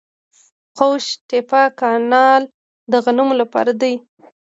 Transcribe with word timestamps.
قوش 0.77 1.05
تیپه 1.29 1.61
کانال 1.79 2.41
د 2.91 2.93
غنمو 3.05 3.33
لپاره 3.41 3.71
دی. 3.81 3.93